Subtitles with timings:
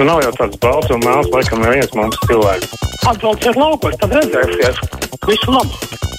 [0.00, 2.72] Nu, nav jau tāds balts un mēls, laikam, neviens mums cilvēks.
[3.10, 4.80] Atbrauciet laukos, tad redzēsiet.
[5.28, 6.09] Visu labu!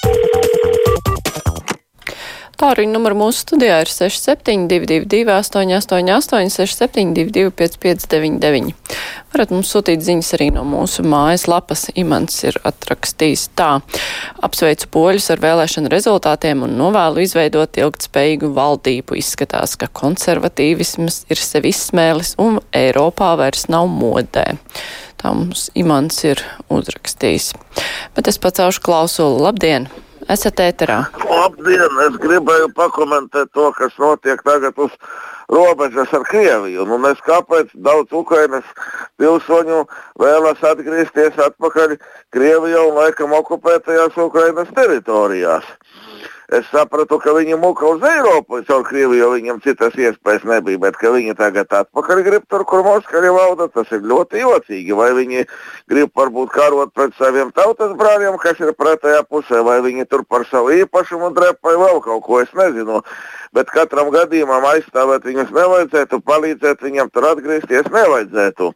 [2.62, 8.76] Tāruņa numuru mūsu studijā ir 6722, 888, 672, 559.
[9.34, 11.88] Varat mums sūtīt ziņas arī no mūsu mājas lapas.
[11.98, 13.72] Imants ir atrakstījis tā.
[14.46, 19.18] Apsveicu poļus ar vēlēšanu rezultātiem un novēlu izveidot ilgtspējīgu valdību.
[19.18, 24.46] Izskatās, ka konservatīvisms ir sevi izsmēlis un Eiropā vairs nav modē.
[25.18, 27.56] Tā mums Imants ir uzrakstījis.
[28.14, 29.42] Bet es pacaušu klausulu.
[29.50, 29.90] Labdien!
[30.32, 31.02] Esat ēterā.
[31.28, 31.98] Labdien!
[32.06, 34.94] Es gribēju pakomentēt to, kas notiek tagad uz
[35.52, 36.86] robežas ar Krieviju.
[36.88, 38.70] Nu, es kāpēc daudz Ukrainas
[39.20, 39.82] pilsoņu
[40.22, 41.98] vēlas atgriezties atpakaļ
[42.32, 45.68] Krievijā un laikam okupētajās Ukrainas teritorijās.
[46.52, 50.98] Es sapratu, ka viņi muka uz Eiropu caur Krieviju, jo viņam citas iespējas nebija, bet
[51.00, 54.92] ka viņi tagad atpakaļ grib tur, kur Moskava valda, tas ir ļoti jocīgi.
[55.00, 55.46] Vai viņi
[55.88, 60.44] grib varbūt karot pret saviem tautas brāļiem, kas ir pretējā pusē, vai viņi tur par
[60.50, 63.00] savu īpašumu drep vai vēl kaut ko, es nezinu.
[63.56, 68.70] Bet katram gadījumam aizstāvēt viņus nevajadzētu, palīdzēt viņam tur atgriezties nevajadzētu.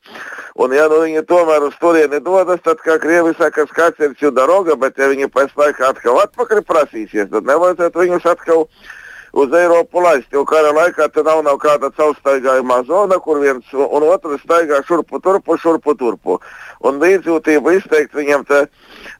[0.64, 4.76] Un ja nu viņi tomēr uz turieni dodas, tad, kā Krievi saka, kāds ir čudaroga,
[4.80, 8.68] bet ja viņi pēc laika atkal atpakaļ prasīsies, tad nevajadzētu viņus atkal
[9.36, 10.32] uz Eiropu laist.
[10.32, 15.20] Jo kara laikā tur nav, nav kāda caurstaigājumā zona, kur viens un otrs staigā šurpu
[15.20, 16.40] turpu, šurpu turpu.
[16.88, 18.62] Un līdzjūtību izteikt viņam te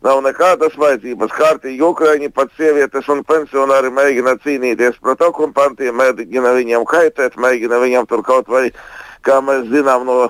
[0.06, 1.36] nav nekādas vajadzības.
[1.36, 8.08] Kārtīgi Ukraiņi, pat sievietes un pensionāri mēģina cīnīties pret okupantiem, mēģina viņiem kaitēt, mēģina viņam
[8.08, 8.70] tur kaut vai,
[9.28, 10.30] kā mēs zinām no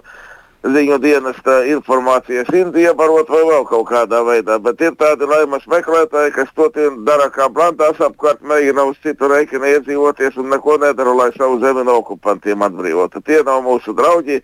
[0.65, 4.57] ziņu dienesta informācijas indi iebarot vai vēl kaut kādā veidā.
[4.61, 6.69] Bet ir tādi laimas meklētāji, kas to
[7.07, 11.85] dara kā plantās apkārt, mēģina uz citu reikinu iedzīvoties un neko nedara, lai savu zemi
[11.85, 13.21] no okupantiem atbrīvotu.
[13.25, 14.41] Tie nav mūsu draugi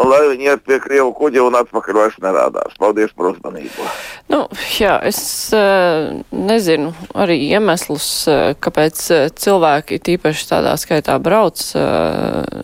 [0.00, 2.76] un lai viņi iet pie Krievu kuģa un atpakaļ vairs nerādās.
[2.80, 3.88] Paldies par uzmanību.
[4.32, 4.44] Nu,
[4.78, 5.20] jā, es
[5.56, 11.60] uh, nezinu arī iemeslus, uh, kāpēc uh, cilvēki tīpaši tādā skaitā brauc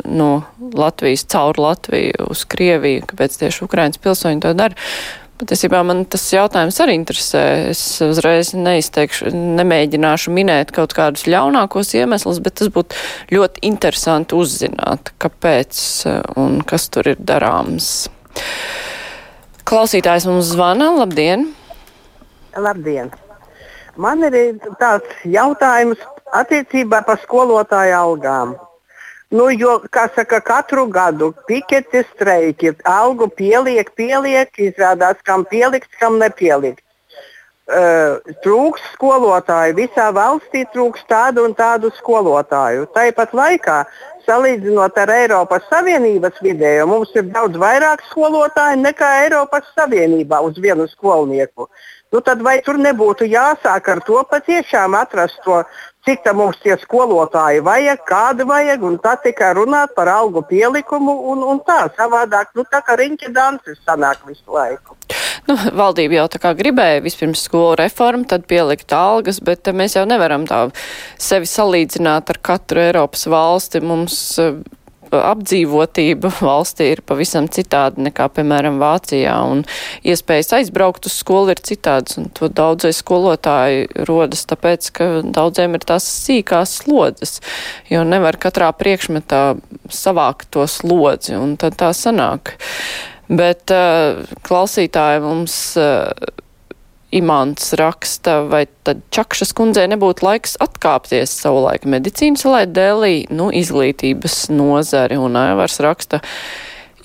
[0.06, 0.30] no
[0.74, 4.76] Latvijas caur Latviju uz Krieviju, kāpēc tieši Ukrainas pilsoņi to dara.
[5.36, 7.42] Patiesībā man tas jautājums arī interesē.
[7.74, 12.96] Es uzreiz neizteikšu, nemēģināšu minēt kaut kādus ļaunākos iemeslus, bet tas būtu
[13.36, 15.82] ļoti interesanti uzzināt, kāpēc
[16.40, 18.08] un kas tur ir darāms.
[19.68, 20.88] Klausītājs mums zvana.
[21.02, 21.50] Labdien!
[22.56, 23.12] Labdien!
[24.00, 26.00] Man ir tāds jautājums
[26.36, 28.56] attiecībā par skolotāju algām.
[29.34, 36.20] Nu, jo, kā saka, katru gadu piketi streiki, algu pieliek, pieliek, izrādās, kam pielikt, kam
[36.22, 36.82] nepielikt.
[37.66, 39.74] Uh, trūks skolotāju.
[39.74, 42.84] Visā valstī trūks tādu un tādu skolotāju.
[42.94, 43.80] Tāpat laikā,
[44.22, 50.86] salīdzinot ar Eiropas Savienības vidēju, mums ir daudz vairāk skolotāju nekā Eiropas Savienībā uz vienu
[50.92, 51.66] skolnieku.
[52.14, 55.58] Nu, tad vai tur nebūtu jāsāk ar to patiešām atrast to
[56.06, 61.16] cik tam mums tie skolotāji vajag, kādi vajag, un tā tikai runāt par algu pielikumu
[61.32, 64.94] un, un tā savādāk, nu tā kā riņķa dansis sanāk visu laiku.
[65.46, 70.06] Nu, valdība jau tā kā gribēja vispirms skolu reformu, tad pielikt algas, bet mēs jau
[70.06, 70.64] nevaram tā
[71.22, 73.82] sevi salīdzināt ar katru Eiropas valsti.
[73.82, 74.18] Mums
[75.14, 79.64] apdzīvotība valstī ir pavisam citāda nekā, piemēram, Vācijā, un
[80.06, 85.86] iespējas aizbraukt uz skolu ir citādas, un to daudzai skolotāji rodas tāpēc, ka daudziem ir
[85.86, 87.40] tās sīkās slodzes,
[87.92, 89.42] jo nevar katrā priekšmetā
[89.92, 92.56] savākt to slodzi, un tad tā sanāk.
[93.26, 96.12] Bet uh, klausītāji mums uh,
[97.16, 104.46] Imants raksta, vai tad Čakšas kundzei nebūtu laiks atkāpties savulaik medicīnas lai dēlī, nu, izglītības
[104.52, 106.20] nozari, un Aivars raksta,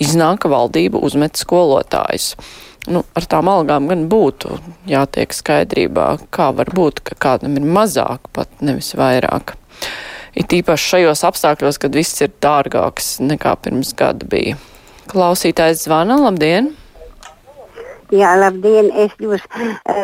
[0.02, 2.34] iznāk, ka valdība uzmet skolotājus.
[2.90, 4.58] Nu, ar tām algām gan būtu
[4.90, 9.56] jātiek skaidrībā, kā var būt, ka kādam ir mazāk, pat nevis vairāk.
[10.34, 14.58] It īpaši šajos apstākļos, kad viss ir dārgāks nekā pirms gada bija.
[15.12, 16.72] Klausītājs zvana, labdien!
[18.12, 18.90] Jā, labdien!
[19.00, 19.40] Es jūs
[19.88, 20.02] eh,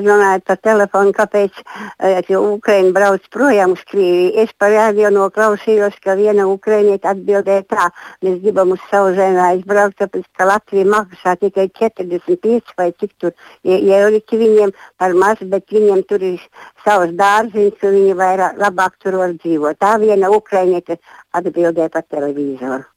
[0.00, 4.30] runāju pa telefonu, kāpēc uh, Ukraiņa brauc projām uz Krieviju.
[4.40, 7.90] Es par radio noklausījos, ka viena Ukraiņieta atbildēja tā,
[8.24, 13.36] mēs gribam uz savu zemi aizbraukt, tāpēc ka Latvija maksā tikai 45 vai cik tur
[13.68, 16.40] euriķi viņiem par maz, bet viņiem tur ir
[16.86, 19.76] savas dārziņas un viņi vairāk labāk tur var dzīvot.
[19.84, 20.96] Tā viena Ukraiņieta
[21.36, 22.88] atbildēja pa televizoru.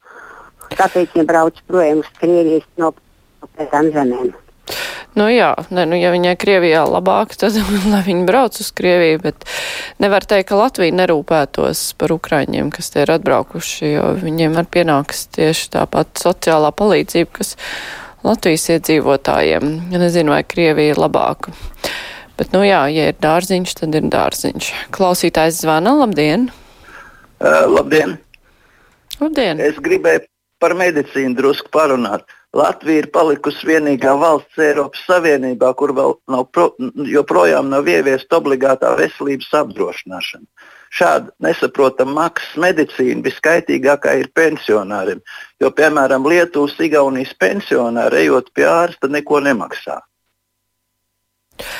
[0.80, 2.94] Kāpēc viņi brauc projām uz Krievijas no
[3.56, 4.30] pēc zemēm.
[5.18, 7.56] Nu jā, ne, nu, ja viņai Krievijā labāk, tad
[7.92, 9.46] lai viņi brauc uz Krieviju, bet
[10.02, 15.26] nevar teikt, ka Latvija nerūpētos par Ukraiņiem, kas te ir atbraukuši, jo viņiem var pienāks
[15.34, 17.56] tieši tāpat sociālā palīdzība, kas
[18.26, 19.68] Latvijas iedzīvotājiem.
[19.96, 21.54] Nezinu, vai Krievija ir labāka.
[22.38, 24.72] Bet, nu jā, ja ir dārziņš, tad ir dārziņš.
[24.94, 26.48] Klausītājs zvana, labdien!
[27.40, 28.16] Uh, labdien!
[29.20, 29.60] Labdien!
[29.60, 30.22] Es gribēju
[30.60, 32.26] par medicīnu drusku parunāt.
[32.56, 36.72] Latvija ir palikusi vienīgā valsts Eiropas Savienībā, kur vēl nav pro,
[37.06, 40.46] joprojām nav ieviesta obligātā veselības apdrošināšana.
[40.90, 45.22] Šāda nesaprotama maksas medicīna viskaitīgākā ir pensionāriem,
[45.62, 50.00] jo, piemēram, Lietuvas, Igaunijas pensionāri, ejot pie ārsta, neko nemaksā.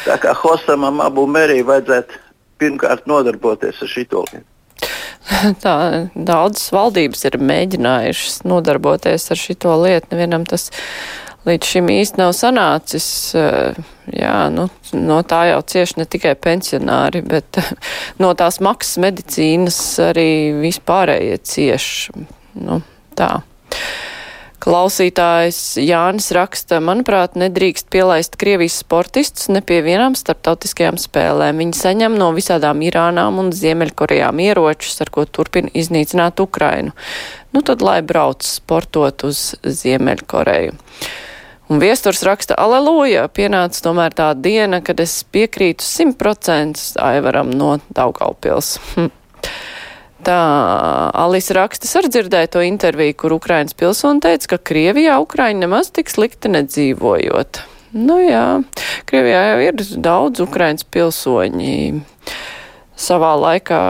[0.06, 2.22] Tā kā Hosamam abu mērī vajadzētu
[2.62, 4.46] pirmkārt nodarboties ar šito lietu.
[5.64, 5.76] tā
[6.14, 10.12] daudzas valdības ir mēģinājušas nodarboties ar šito lietu.
[10.12, 10.70] Nevienam tas
[11.48, 13.08] līdz šim īsti nav sanācis.
[13.38, 13.78] Eh,
[14.16, 17.60] jā, nu, no tā jau cieši ne tikai pensionāri, bet
[18.22, 19.80] no tās maksas medicīnas
[20.10, 20.30] arī
[20.60, 22.26] vispārējie cieši.
[22.60, 22.82] Nu,
[23.18, 23.36] tā.
[24.60, 31.62] Klausītājs Jānis raksta, manuprāt, nedrīkst pielaist Krievijas sportistus ne pie vienām starptautiskajām spēlēm.
[31.62, 36.92] Viņi saņem no visādām Irānām un Ziemeļkorejām ieročus, ar ko turpina iznīcināt Ukrainu.
[37.56, 40.76] Nu tad, lai brauc sportot uz Ziemeļkoreju.
[41.70, 47.78] Un viesturs raksta, aleluja, pienāca tomēr tā diena, kad es piekrītu simt procentus Aivaram no
[47.96, 48.76] Daugaupils.
[48.92, 49.08] Hm.
[50.26, 50.38] Tā
[51.16, 56.12] Alisa rakstas ar dzirdēja to interviju, kur Ukrainas pilsoni teica, ka Krievijā Ukraiņa nemaz tik
[56.12, 57.62] slikti nedzīvojot.
[57.96, 58.62] Nu jā,
[59.08, 62.02] Krievijā jau ir daudz Ukrainas pilsoņi.
[63.00, 63.80] Savā laikā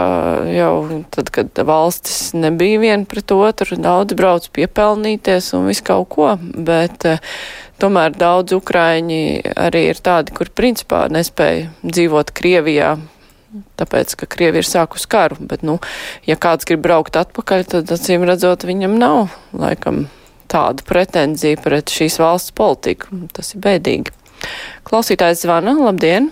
[0.55, 6.29] jau tad, kad valstis nebija viena pret otru, daudz brauc piepelnīties un visu kaut ko,
[6.39, 7.19] bet uh,
[7.81, 12.95] tomēr daudz Ukraiņi arī ir tādi, kur principā nespēja dzīvot Krievijā,
[13.79, 15.77] tāpēc, ka Krievi ir sākus karu, bet, nu,
[16.27, 20.05] ja kāds grib braukt atpakaļ, tad, acīm redzot, viņam nav, laikam,
[20.51, 23.23] tādu pretenziju pret šīs valsts politiku.
[23.35, 24.13] Tas ir bēdīgi.
[24.87, 26.31] Klausītājs zvana, labdien!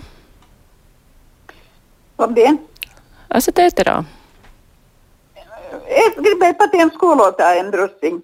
[2.20, 2.58] Labdien!
[3.36, 4.00] Esat ēterā?
[5.90, 8.20] Es gribēju par tiem skolotājiem drusciņi.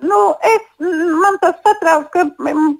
[0.00, 2.24] Nu, es, man tas satrauc, ka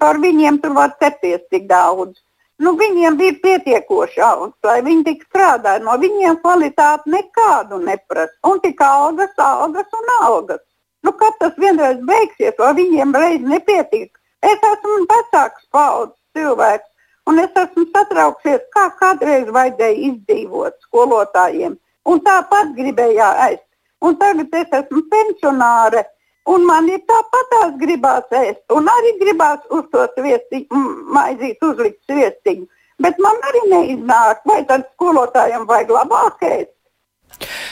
[0.01, 2.17] par viņiem tur var cepties tik daudz.
[2.61, 5.81] Nu, viņiem bija pietiekoši algas, lai viņi tik strādāja.
[5.81, 8.35] No viņiem kvalitāti nekādu neprasa.
[8.45, 10.61] Un tik algas, algas un algas.
[11.01, 14.11] Nu, kad tas vienreiz beigsies, vai viņiem reiz nepietiek?
[14.45, 16.85] Es esmu vecāks paudzes cilvēks,
[17.29, 21.75] un es esmu satraucies, kā kādreiz vajadzēja izdzīvot skolotājiem.
[22.05, 23.65] Un tāpat gribēja ēst.
[24.05, 26.05] Un tagad es esmu pensionāre.
[26.49, 30.83] Un man ir tāpatās gribās ēst, un arī gribās uz to sviestiņu,
[31.13, 32.65] maizīt uzlikt sviestiņu.
[33.01, 36.73] Bet man arī neiznāk, vai tad skolotājiem vajag labāk ēst.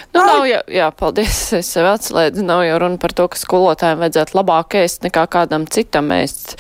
[0.09, 4.01] Nu, nav jau, jā, paldies, es sev atslēdzu, nav jau runa par to, ka skolotājiem
[4.01, 6.55] vajadzētu labāk ēst nekā kādam citam ēst,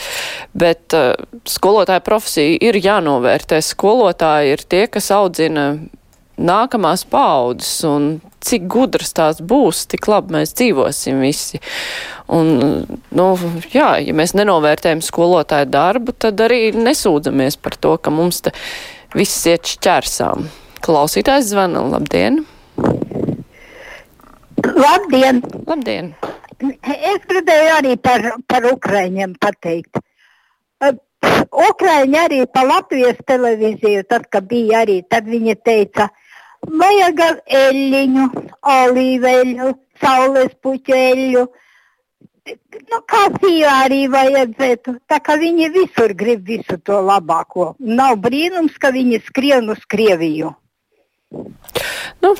[0.57, 1.13] bet uh,
[1.49, 3.61] skolotāja profesija ir jānovērtē.
[3.65, 5.71] Skolotāji ir tie, kas audzina
[6.39, 8.09] nākamās paudzes un
[8.45, 11.59] cik gudras tās būs, tik labi mēs dzīvosim visi.
[12.31, 13.27] Un, nu,
[13.73, 18.55] jā, ja mēs nenovērtējam skolotāju darbu, tad arī nesūdzamies par to, ka mums te
[19.15, 20.47] viss iet šķērsām.
[20.85, 22.43] Klausītājs zvana, labdien!
[24.63, 25.41] Labdien!
[25.67, 26.13] Labdien!
[26.59, 29.99] Es gribēju arī par, par Ukraiņiem pateikt.
[31.49, 36.09] Ukraiņi arī pa Latvijas televīziju, tad, kad bija arī, tad viņi teica,
[36.67, 37.21] Vajag
[37.59, 38.25] eļļiņu,
[38.73, 41.43] olīveļu, saules puķu eļļu.
[42.89, 44.95] Nu, kafiju arī vajadzētu.
[45.09, 47.73] Tā kā viņi visur grib visu to labāko.
[47.79, 50.55] Nav brīnums, ka viņi skrien uz Krieviju.
[52.23, 52.33] Nu,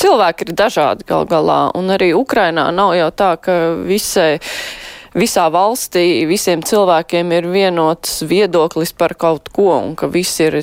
[0.00, 4.40] cilvēki ir dažādi gal galā, un arī Ukrainā nav jau tā, ka visai
[5.12, 10.62] visā valstī visiem cilvēkiem ir vienots viedoklis par kaut ko un ka visi ir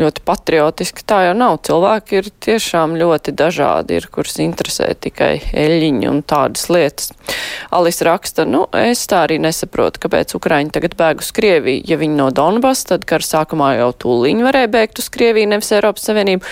[0.00, 1.04] ļoti patriotiski.
[1.06, 1.58] Tā jau nav.
[1.66, 7.10] Cilvēki ir tiešām ļoti dažādi, ir, kurus interesē tikai eļļiņi un tādas lietas.
[7.74, 11.84] Alis raksta, nu, es tā arī nesaprotu, kāpēc Ukraiņi tagad bēg uz Krieviju.
[11.88, 16.08] Ja viņi no Donbass, tad kara sākumā jau tūliņi varēja bēgt uz Krieviju, nevis Eiropas
[16.08, 16.46] Savienību.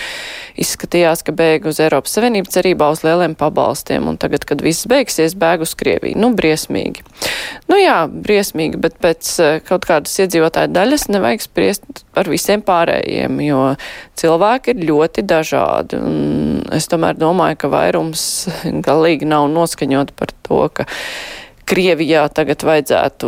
[0.59, 5.37] Izskatījās, ka bēg uz Eiropas Savienību cerībā uz lieliem pabalstiem, un tagad, kad viss beigsies,
[5.39, 6.19] bēg uz Krieviju.
[6.19, 7.05] Nu, briesmīgi.
[7.71, 13.38] Nu jā, briesmīgi, bet pēc eh, kaut kādas iedzīvotāju daļas nevajag spriest par visiem pārējiem
[13.39, 13.75] jautājumi, jo
[14.15, 15.99] cilvēki ir ļoti dažādi.
[15.99, 18.47] Un es tomēr domāju, ka vairums
[18.87, 20.85] galīgi nav noskaņot par to, ka
[21.69, 23.27] Krievijā tagad vajadzētu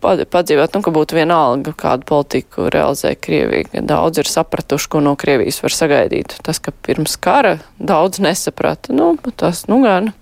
[0.00, 3.82] padzīvot, nu, ka būtu vienalga, kādu politiku realizē Krievija.
[3.84, 6.38] Daudz ir sapratuši, ko no Krievijas var sagaidīt.
[6.40, 10.14] Tas, ka pirms kara daudz nesaprata, nu, tas, nu, gan.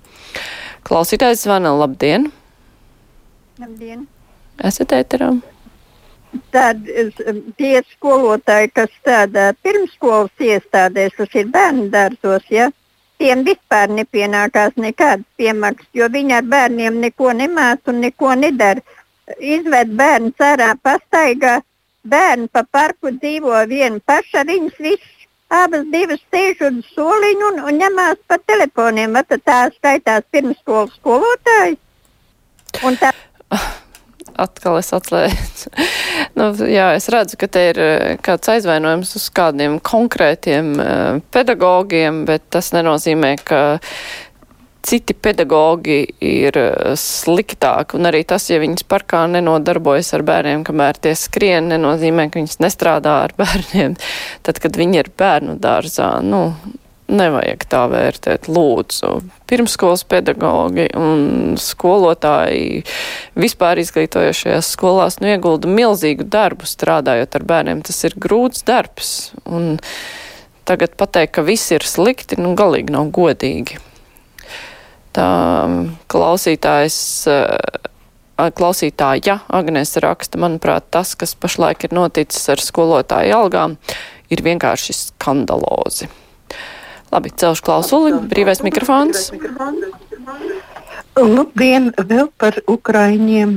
[0.83, 2.33] Klausītājs zvana, labdien!
[3.63, 4.09] Labdien!
[4.59, 5.31] Esat ēterā?
[6.53, 6.85] Tad
[7.57, 12.69] tie skolotāji, kas strādā pirmskolas iestādēs, tas ir bērnu dārzos, ja,
[13.19, 18.85] tiem vispār nepienākās nekādas piemaksas, jo viņi ar bērniem neko nemāca un neko nedara.
[19.41, 21.59] Izved bērnu ārā pastaigā,
[22.05, 27.83] bērni pa parku dzīvo viena paša, viņas visas abas divas sēž uz soliņa un, un
[27.83, 29.17] ņemās pa telefoniem.
[29.17, 31.79] Vai tā skaitās pirmsskolas skolotāji?
[32.85, 33.13] Un tā
[34.39, 35.73] atkal es atslēdzu.
[36.39, 42.25] nu, jā, es redzu, ka te ir eh, kāds aizvainojums uz kādiem konkrētiem uh, pedagogiem,
[42.29, 43.63] bet tas nenozīmē, ka
[44.89, 51.01] citi pedagogi ir eh, sliktāki, un arī tas, ja viņas parkā nenodarbojas ar bērniem, kamēr
[51.05, 53.99] tie skrien, nenozīmē, ka viņas nestrādā ar bērniem.
[54.47, 56.47] Tad, kad viņi ir bērnu dārzā, nu,
[57.09, 58.49] nevajag tā vērtēt.
[58.53, 59.11] Lūdzu,
[59.49, 62.85] pirmskolas pedagogi un skolotāji
[63.39, 67.83] vispār izglītojošajās skolās nu, iegulda milzīgu darbu strādājot ar bērniem.
[67.87, 69.33] Tas ir grūts darbs.
[69.49, 69.79] Un
[70.69, 73.81] tagad pateikt, ka viss ir slikti, nu galīgi nav godīgi.
[75.17, 75.31] Tā
[76.13, 77.01] klausītājs.
[78.39, 83.75] Klausītāja Agnēs raksta, manuprāt, tas, kas pašlaik ir noticis ar skolotāju algām,
[84.31, 86.07] ir vienkārši skandalozi.
[87.09, 89.31] Labi, celšu klausuli, brīvais mikrofons.
[91.17, 93.57] Labdien, vēl par Ukraiņiem.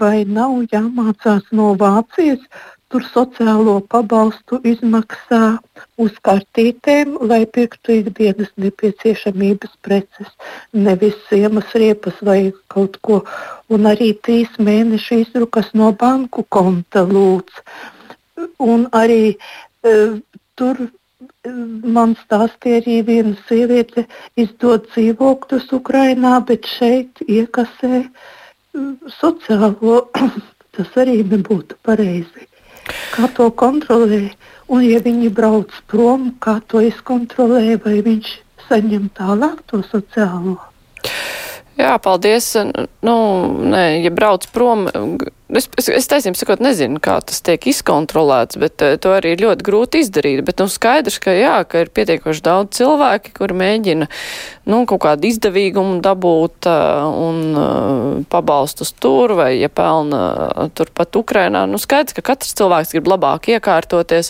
[0.00, 2.42] Vai nav jāmācās no Vācijas?
[2.88, 5.58] Tur sociālo pabalstu izmaksā
[6.00, 10.30] uz kartītēm, lai pirktu ikdienas nepieciešamības preces,
[10.72, 12.38] nevis siemas riepas vai
[12.72, 13.22] kaut ko.
[13.68, 17.62] Un arī trīs mēneši izrukas no banku konta lūdz.
[18.64, 20.16] Un arī uh,
[20.56, 20.88] tur
[21.84, 24.06] man stāstīja arī viena sieviete,
[24.38, 30.04] izdod dzīvokļus Ukrajinā, bet šeit iekasē mm, sociālo.
[30.78, 32.46] Tas arī nebūtu pareizi.
[33.14, 34.28] Kā to kontrolē?
[34.68, 38.30] Un, ja viņi brauc prom, kā to izkontrolē, vai viņš
[38.68, 40.58] saņem tālāk to sociālo?
[41.78, 42.52] Jā, paldies.
[43.06, 43.16] Nu,
[43.72, 44.86] nē, ja brauc prom,
[45.48, 49.40] Es, es, es taisnība sakot, nezinu, kā tas tiek izkontrolēts, bet uh, to arī ir
[49.46, 50.42] ļoti grūti izdarīt.
[50.44, 54.08] Bet, nu, skaidrs, ka jā, ka ir pietiekoši daudz cilvēki, kuri mēģina,
[54.68, 61.16] nu, kaut kādu izdevīgumu dabūt uh, un uh, pabalstus tur, vai, ja pelna uh, turpat
[61.16, 61.64] Ukrainā.
[61.64, 64.28] Nu, skaidrs, ka katrs cilvēks grib labāk iekārtoties,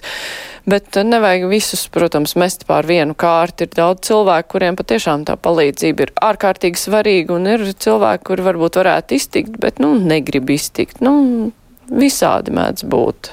[0.71, 3.67] bet uh, nevajag visus, protams, mest pār vienu kārti.
[3.67, 8.79] Ir daudz cilvēku, kuriem patiešām tā palīdzība ir ārkārtīgi svarīga, un ir cilvēki, kuri varbūt
[8.85, 11.03] varētu iztikt, bet, nu, negrib iztikt.
[11.03, 11.51] Nu, nu,
[11.89, 13.33] visādi mēdz būt.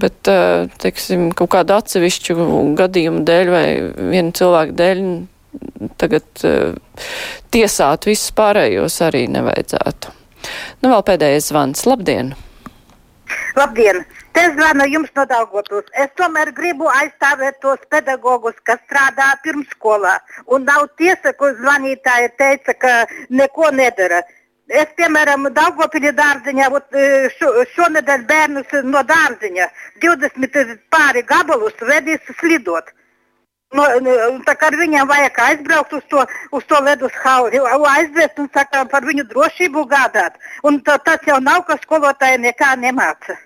[0.00, 2.38] Bet, eh, teiksim, kaut kādu atsevišķu
[2.78, 3.66] gadījumu dēļ vai
[4.14, 5.04] vienu cilvēku dēļ
[5.98, 6.76] tagad uh,
[7.50, 10.14] tiesāt visus pārējos arī nevajadzētu.
[10.80, 11.84] Nu, vēl pēdējais zvans.
[11.88, 12.32] Labdien!
[13.58, 14.04] Labdien!
[14.30, 15.88] Te zvanu jums no Daugavpils.
[15.98, 20.14] Es tomēr gribu aizstāvēt tos pedagogus, kas strādā pirmskolā.
[20.54, 22.92] Un nav tiesa, ko zvanītāja teica, ka
[23.42, 24.22] neko nedara.
[24.70, 29.66] Es, piemēram, Daugopļa dārziņā, ot, e, šo, šonedēļ bērnus no dārziņa
[30.04, 32.92] 20 pāri gabalus vedīs slidot.
[33.74, 33.84] No,
[34.46, 36.22] tā kā viņam vajag aizbraukt uz to,
[36.54, 37.58] uz to ledus hauli,
[37.90, 40.38] aizvest un saka, par viņu drošību gādāt.
[40.66, 43.38] Un tā, tas jau nav, ka skolotāji nekā nemāca.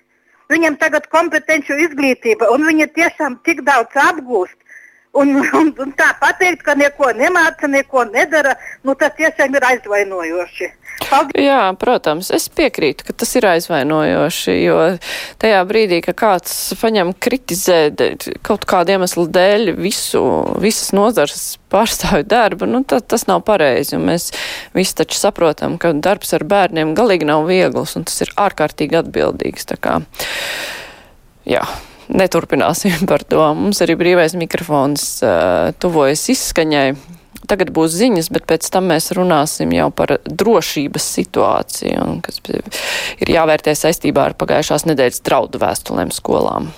[0.53, 4.57] Viņam tagad kompetenci izglītība, un viņi tiešām tik daudz apgūst.
[5.15, 10.71] Un, un, un tā pateikt, ka neko nemāca, neko nedara, nu, tas tiešām ir aizvainojoši.
[11.07, 11.45] Paldies.
[11.45, 14.79] Jā, protams, es piekrītu, ka tas ir aizvainojoši, jo
[15.43, 17.79] tajā brīdī, ka kāds paņem kritizē
[18.47, 20.25] kaut kādu iemeslu dēļ visu,
[20.63, 23.99] visas nozars pārstāvju darbu, nu, tā, tas nav pareizi.
[24.03, 24.33] Mēs
[24.75, 29.71] visi taču saprotam, ka darbs ar bērniem galīgi nav viegls, un tas ir ārkārtīgi atbildīgs.
[29.71, 29.99] Tā kā,
[31.47, 31.67] jā
[32.09, 33.43] neturpināsim par to.
[33.57, 36.87] Mums arī brīvais mikrofons uh, tuvojas izskaņai.
[37.45, 42.41] Tagad būs ziņas, bet pēc tam mēs runāsim jau par drošības situāciju, kas
[43.21, 46.71] ir jāvērtē saistībā ar pagājušās nedēļas draudu vēstulēm skolām.